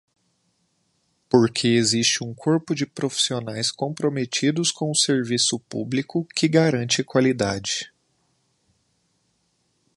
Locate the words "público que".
5.59-6.47